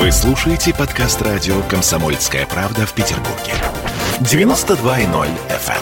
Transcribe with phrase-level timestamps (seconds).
[0.00, 3.52] Вы слушаете подкаст радио «Комсомольская правда» в Петербурге.
[4.20, 5.74] 92.0 FM.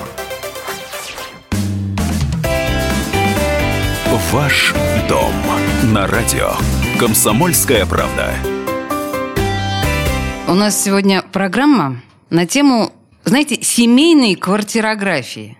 [4.06, 4.18] эм.
[4.32, 4.74] Ваш
[5.08, 5.32] дом
[5.94, 6.50] на радио
[6.98, 8.34] «Комсомольская правда».
[10.48, 12.90] У нас сегодня программа на тему,
[13.24, 15.56] знаете, семейной квартирографии.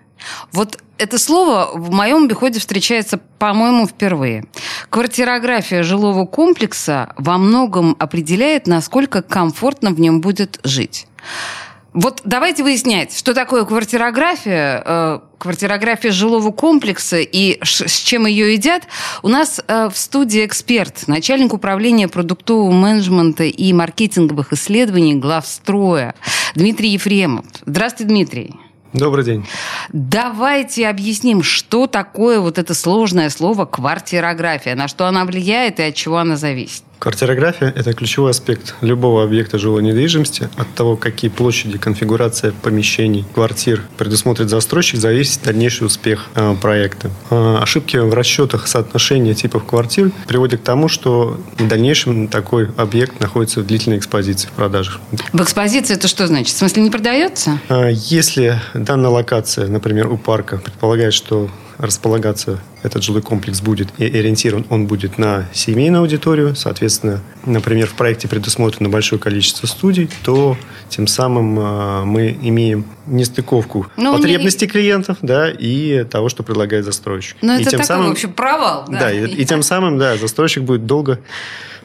[0.50, 4.44] Вот это слово в моем обиходе встречается, по-моему, впервые.
[4.90, 11.06] Квартирография жилого комплекса во многом определяет, насколько комфортно в нем будет жить.
[11.94, 18.52] Вот давайте выяснять, что такое квартирография, э, квартирография жилого комплекса и ш, с чем ее
[18.52, 18.82] едят.
[19.22, 26.14] У нас э, в студии эксперт, начальник управления продуктового менеджмента и маркетинговых исследований главстроя
[26.54, 27.46] Дмитрий Ефремов.
[27.64, 28.67] Здравствуйте, Дмитрий.
[28.92, 29.46] Добрый день.
[29.92, 35.94] Давайте объясним, что такое вот это сложное слово квартирография, на что она влияет и от
[35.94, 36.84] чего она зависит.
[36.98, 40.48] Квартирография– это ключевой аспект любого объекта жилой недвижимости.
[40.56, 47.10] От того, какие площади, конфигурация помещений, квартир предусмотрит застройщик, зависит дальнейший успех э, проекта.
[47.30, 53.20] Э, ошибки в расчетах соотношения типов квартир приводят к тому, что в дальнейшем такой объект
[53.20, 55.00] находится в длительной экспозиции в продажах.
[55.32, 56.56] В экспозиции это что значит?
[56.56, 57.60] В смысле не продается?
[57.68, 61.48] Э, если данная локация, например, у парка, предполагает, что
[61.78, 67.94] располагаться этот жилой комплекс будет и ориентирован, он будет на семейную аудиторию, соответственно, например, в
[67.94, 70.56] проекте предусмотрено большое количество студий, то
[70.88, 77.36] тем самым э, мы имеем нестыковку Ну, потребностей клиентов, да, и того, что предлагает застройщик.
[77.42, 78.84] Ну, и это тем такой, самым, в общем, провал.
[78.88, 81.20] Да, да, и, и тем самым, да, застройщик будет долго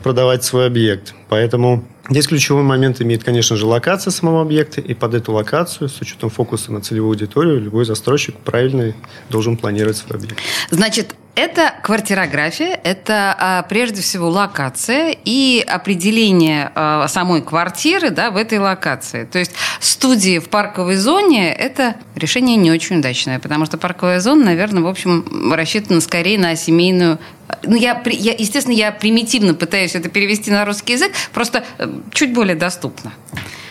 [0.02, 1.14] продавать свой объект.
[1.30, 4.82] Поэтому здесь ключевой момент имеет, конечно же, локация самого объекта.
[4.82, 8.94] И под эту локацию, с учетом фокуса на целевую аудиторию, любой застройщик правильно
[9.30, 10.38] должен планировать свой объект.
[10.70, 18.38] Значит, это квартирография, это а, прежде всего локация и определение а, самой квартиры да, в
[18.38, 19.26] этой локации.
[19.26, 24.46] То есть студии в парковой зоне– это решение не очень удачное, потому что парковая зона,
[24.46, 27.20] наверное, в общем, рассчитана скорее на семейную
[27.64, 32.34] ну, я, я, естественно, я примитивно пытаюсь это перевести на русский язык, просто э, чуть
[32.34, 33.14] более доступно.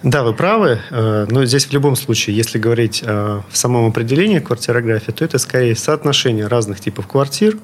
[0.03, 0.81] Да, вы правы.
[0.91, 5.39] Э, Но здесь в любом случае, если говорить э, в самом определении квартирографии, то это
[5.39, 7.57] скорее соотношение разных типов квартир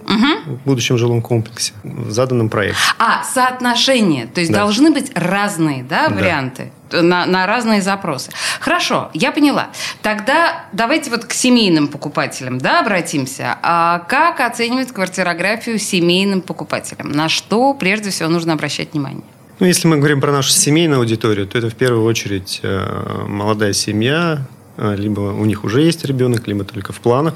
[0.46, 2.78] в будущем жилом комплексе в заданном проекте.
[2.98, 4.26] А, соотношение.
[4.26, 4.60] То есть Да.
[4.60, 6.14] должны быть разные да, Да.
[6.14, 8.30] варианты на, на разные запросы.
[8.60, 9.68] Хорошо, я поняла.
[10.00, 13.58] Тогда давайте вот к семейным покупателям да, обратимся.
[13.62, 17.10] А как оценивать квартирографию семейным покупателям?
[17.12, 19.24] На что прежде всего нужно обращать внимание?
[19.60, 23.72] Ну, если мы говорим про нашу семейную аудиторию, то это в первую очередь э, молодая
[23.72, 24.46] семья,
[24.76, 27.34] э, либо у них уже есть ребенок, либо только в планах.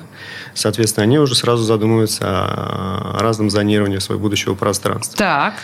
[0.54, 5.18] Соответственно, они уже сразу задумываются о, разном зонировании своего будущего пространства.
[5.18, 5.54] Так.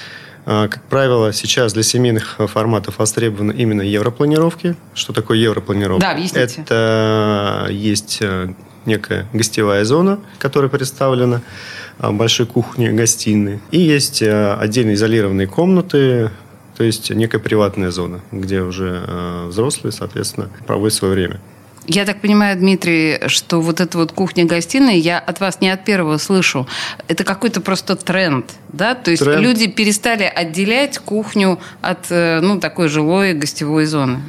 [0.47, 4.75] А, Как правило, сейчас для семейных форматов востребованы именно европланировки.
[4.95, 6.01] Что такое европланировка?
[6.01, 6.61] Да, объясните.
[6.61, 8.53] Это есть э,
[8.85, 11.41] некая гостевая зона, которая представлена
[12.01, 13.61] большой кухней, гостиной.
[13.71, 16.31] И есть отдельно изолированные комнаты,
[16.79, 21.41] то есть некая приватная зона, где уже э, взрослые, соответственно, проводят свое время.
[21.89, 26.19] Я так понимаю, Дмитрий, что вот эта вот кухня-гостиная, я от вас не от первого
[26.19, 26.69] слышу,
[27.09, 28.95] это какой-то просто тренд, да?
[28.95, 29.41] То есть Тренд.
[29.43, 34.21] люди перестали отделять кухню от, э, ну, такой жилой гостевой зоны.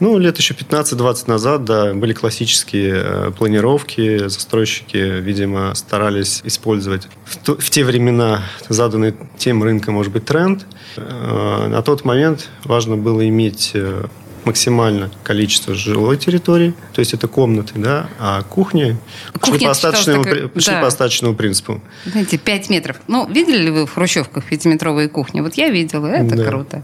[0.00, 4.28] Ну, лет еще 15-20 назад, да, были классические э, планировки.
[4.28, 10.66] Застройщики, видимо, старались использовать в, то- в те времена заданный тем рынка, может быть, тренд.
[10.96, 14.04] Э, На тот момент важно было иметь э,
[14.44, 18.96] максимально количество жилой территории, то есть это комнаты, да, а кухни
[19.40, 20.80] Кухня, шли, по остаточному, такой- шли да.
[20.80, 21.82] по остаточному принципу.
[22.06, 22.96] Знаете, 5 метров.
[23.08, 25.40] Ну, видели ли вы в хрущевках пятиметровые кухни?
[25.42, 26.44] Вот я видела, это Да.
[26.44, 26.82] круто.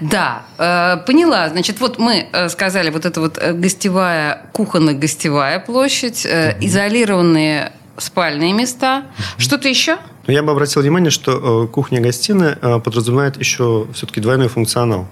[0.00, 1.48] Да, э, поняла.
[1.48, 8.52] Значит, вот мы э, сказали, вот это вот э, гостевая, кухонно-гостевая площадь, э, изолированные спальные
[8.52, 9.04] места.
[9.38, 9.98] Что-то еще?
[10.26, 15.08] Но я бы обратил внимание, что кухня-гостиная подразумевает еще все-таки двойной функционал.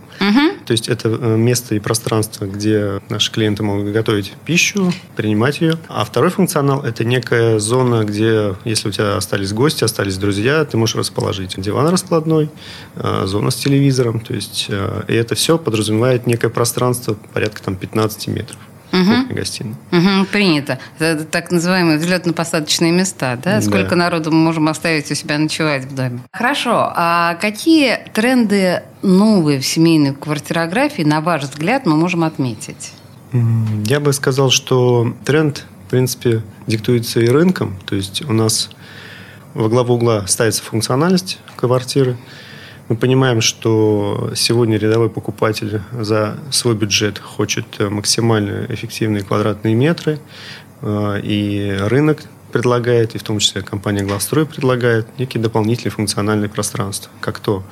[0.66, 5.78] То есть это э, место и пространство, где наши клиенты могут готовить пищу, принимать ее.
[5.88, 10.76] А второй функционал– это некая зона, где, если у тебя остались гости, остались друзья, ты
[10.76, 12.50] можешь расположить диван раскладной,
[12.96, 14.20] э, зона с телевизором.
[14.20, 18.58] То есть э, и это все подразумевает некое пространство порядка там, 15 метров.
[19.04, 19.74] Кухня-гостиная.
[19.90, 20.78] Мгм, принято.
[20.98, 23.56] Это так называемые взлетно-посадочные места, да?
[23.56, 23.62] Да.
[23.62, 26.20] Сколько народу мы можем оставить у себя ночевать в доме?
[26.32, 26.92] Хорошо.
[26.94, 32.92] А какие тренды новые в семейной квартирографии, на ваш взгляд, мы можем отметить?
[33.32, 37.76] Я бы сказал, что тренд, в принципе, диктуется и рынком.
[37.86, 38.70] То есть у нас
[39.54, 42.16] во главу угла ставится функциональность квартиры.
[42.88, 50.20] Мы понимаем, что сегодня рядовой покупатель за свой бюджет хочет максимально эффективные квадратные метры,
[50.82, 52.22] э, и рынок
[52.52, 57.64] предлагает, и в том числе компания Главстрой предлагает некие дополнительные функциональные пространства, как то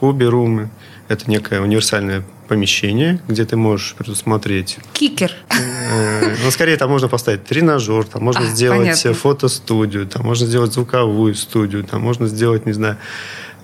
[0.00, 0.70] хобби-румы,
[1.06, 4.78] это некое универсальное помещение, где ты можешь предусмотреть...
[4.94, 5.32] Кикер.
[5.50, 9.14] Э, ну, скорее, там можно поставить тренажер, там можно а, сделать понятно.
[9.14, 12.96] фотостудию, там можно сделать звуковую студию, там можно сделать, не знаю,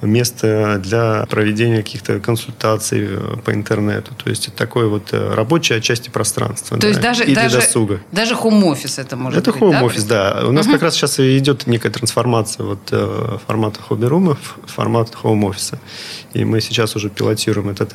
[0.02, 4.12] место для проведения каких-то консультаций э, по интернету.
[4.22, 6.76] То есть это такое вот э, рабочее отчасти пространство.
[6.76, 8.00] То да, есть даже, и даже, досуга.
[8.12, 10.40] Даже хом-офис это может это быть, Это хом-офис, да?
[10.40, 10.48] да.
[10.48, 10.74] У нас угу.
[10.74, 15.78] как раз сейчас идет некая трансформация вот формата хобби-рума в формат хом-офиса.
[16.34, 17.94] И мы сейчас уже пилотируем этот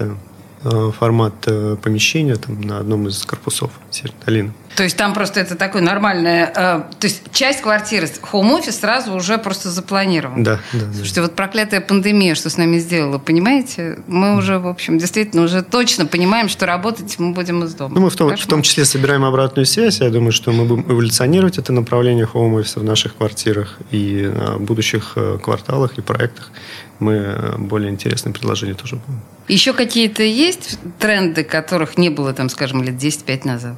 [0.61, 5.81] формат э, помещения там, на одном из корпусов Северной То есть там просто это такое
[5.81, 6.51] нормальное...
[6.53, 10.43] Э, то есть часть квартиры, хоум-офис сразу уже просто запланирован.
[10.43, 10.93] Да, да.
[10.93, 13.99] Слушайте, вот проклятая пандемия, что с нами сделала, понимаете?
[14.07, 17.95] Мы уже, в общем, действительно уже точно понимаем, что работать мы будем из дома.
[17.95, 20.01] Ну, мы в том, в том числе собираем обратную связь.
[20.01, 25.15] Я думаю, что мы будем эволюционировать это направление хоум-офиса в наших квартирах и в будущих
[25.41, 26.51] кварталах и проектах
[26.99, 29.21] мы более интересные предложения тоже будем.
[29.47, 33.75] Еще какие-то есть тренды, которых не было, там, скажем, лет 10-5 назад?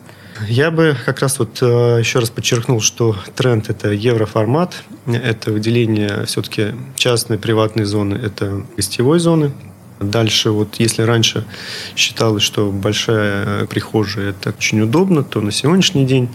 [0.48, 6.26] Я бы как раз вот э, еще раз подчеркнул, что тренд– это евроформат, это выделение
[6.26, 9.52] все-таки частной приватной зоны, это гостевой зоны.
[10.00, 11.46] Дальше, вот если раньше
[11.96, 16.30] считалось, что большая прихожая– это очень удобно, то на сегодняшний день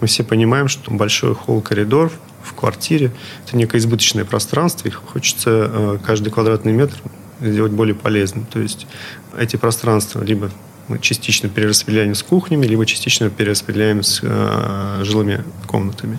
[0.00, 2.10] мы все понимаем, что большой холл-коридор
[2.42, 3.12] в квартире.
[3.46, 6.96] Это некое избыточное пространство, и хочется э, каждый квадратный метр
[7.40, 8.44] сделать более полезным.
[8.44, 8.86] То есть
[9.38, 10.50] эти пространства либо
[10.88, 16.18] мы частично перераспределяем с кухнями, либо частично перераспределяем с э, жилыми комнатами.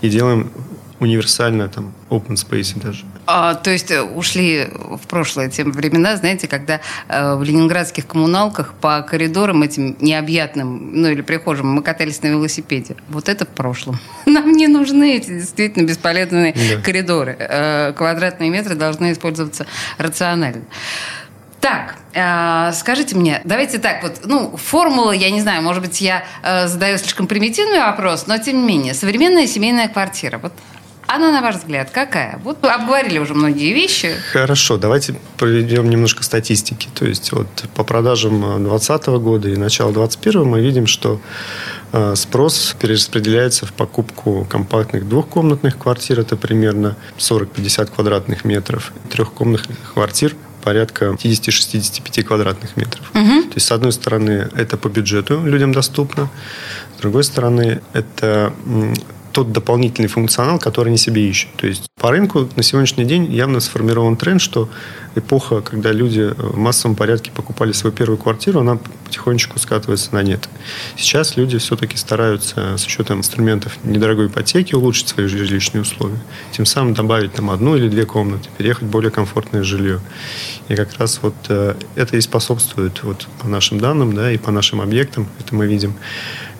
[0.00, 0.50] И делаем
[0.98, 3.04] универсально, там, open space даже.
[3.30, 8.72] А, то есть э, ушли в прошлое те времена, знаете, когда э, в ленинградских коммуналках
[8.72, 12.96] по коридорам этим необъятным, ну или прихожим мы катались на велосипеде.
[13.10, 14.00] Вот это в прошлом.
[14.26, 16.80] Нам не нужны эти действительно бесполезные да.
[16.80, 17.36] коридоры.
[17.38, 19.66] Э, квадратные метры должны использоваться
[19.98, 20.62] рационально.
[21.60, 26.24] Так, э, скажите мне, давайте так, вот, ну, формула, я не знаю, может быть, я
[26.42, 30.38] э, задаю слишком примитивный вопрос, но тем не менее, современная семейная квартира.
[30.38, 30.54] Вот
[31.08, 32.38] она, на ваш взгляд, какая?
[32.44, 34.14] Вот обговорили уже многие вещи.
[34.32, 36.88] Хорошо, давайте проведем немножко статистики.
[36.94, 41.18] То есть вот по продажам 2020 года и начала 2021 мы видим, что
[41.92, 46.20] э, спрос перераспределяется в покупку компактных двухкомнатных квартир.
[46.20, 48.92] Это примерно 40-50 квадратных метров.
[49.08, 53.10] Трехкомнатных квартир порядка 50-65 квадратных метров.
[53.14, 53.42] Угу.
[53.44, 56.28] То есть, с одной стороны, это по бюджету людям доступно.
[56.98, 58.52] С другой стороны, это
[59.32, 61.50] тот дополнительный функционал, который они себе ищут.
[61.56, 64.68] То есть по рынку на сегодняшний день явно сформирован тренд, что
[65.14, 70.48] эпоха, когда люди в массовом порядке покупали свою первую квартиру, она потихонечку скатывается на нет.
[70.96, 76.18] Сейчас люди все-таки стараются с учетом инструментов недорогой ипотеки улучшить свои жилищные условия.
[76.52, 80.00] Тем самым добавить там одну или две комнаты, переехать в более комфортное жилье.
[80.68, 84.50] И как раз вот э, это и способствует вот по нашим данным, да, и по
[84.50, 85.94] нашим объектам, это мы видим,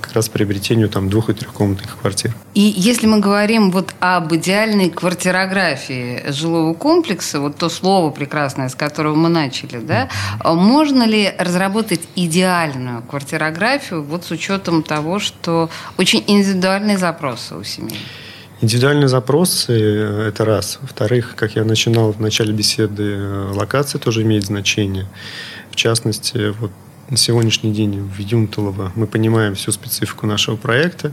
[0.09, 2.35] как раз приобретению там двух- и трехкомнатных квартир.
[2.55, 8.75] И если мы говорим вот об идеальной квартирографии жилого комплекса, вот то слово прекрасное, с
[8.75, 10.09] которого мы начали, да,
[10.43, 18.01] можно ли разработать идеальную квартирографию вот с учетом того, что очень индивидуальные запросы у семей?
[18.63, 19.73] Индивидуальные запросы–
[20.29, 20.79] это раз.
[20.81, 25.07] Во-вторых, как я начинал в начале беседы, э, локация тоже имеет значение.
[25.71, 26.73] В частности, вот
[27.11, 31.13] на сегодняшний день в Юнтулово мы понимаем всю специфику нашего проекта.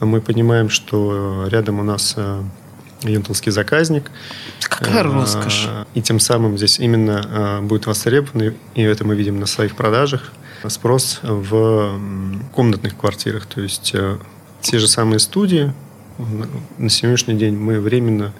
[0.00, 2.42] Мы понимаем, что рядом у нас э,
[3.02, 4.10] юнтовский заказник.
[4.60, 5.68] Какая э, роскошь.
[5.94, 10.32] И тем самым здесь именно э, будет востребован, и это мы видим на своих продажах,
[10.68, 11.98] спрос в
[12.52, 13.46] комнатных квартирах.
[13.46, 13.94] То есть
[14.60, 15.72] те же самые студии
[16.78, 18.32] на сегодняшний день мы временно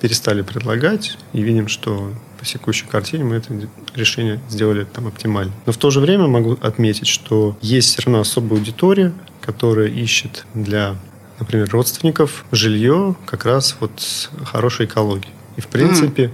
[0.00, 2.12] перестали предлагать и видим, что
[2.46, 3.52] по секущей картине мы это
[3.96, 5.52] решение сделали там оптимально.
[5.66, 10.46] Но в то же время могу отметить, что есть все равно особая аудитория, которая ищет
[10.54, 10.94] для,
[11.40, 15.32] например, родственников жилье как раз вот с хорошей экологией.
[15.56, 16.30] И, в принципе, mm.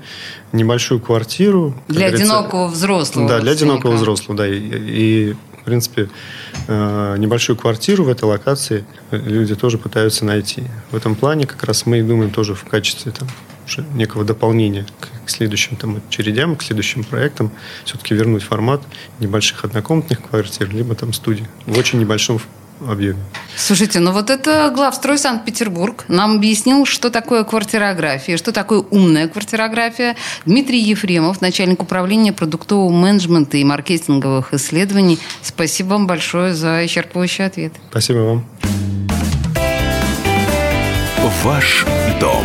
[0.52, 1.74] небольшую квартиру...
[1.88, 3.28] Для одинокого взрослого.
[3.28, 4.48] Да, для одинокого взрослого, да.
[4.48, 6.10] И, и в принципе,
[6.66, 10.64] э, небольшую квартиру в этой локации люди тоже пытаются найти.
[10.90, 13.28] В этом плане как раз мы и думаем тоже в качестве там,
[13.66, 14.86] уже некого дополнения
[15.24, 17.50] к следующим там, очередям, к следующим проектам,
[17.84, 18.82] все-таки вернуть формат
[19.20, 22.40] небольших однокомнатных квартир, либо там студий в очень небольшом
[22.88, 23.18] объеме.
[23.56, 30.16] Слушайте, ну вот это главстрой Санкт-Петербург нам объяснил, что такое квартирография, что такое умная квартирография.
[30.46, 35.18] Дмитрий Ефремов, начальник управления продуктового менеджмента и маркетинговых исследований.
[35.42, 37.72] Спасибо вам большое за исчерпывающий ответ.
[37.90, 38.44] Спасибо вам.
[41.44, 41.84] Ваш
[42.20, 42.44] дом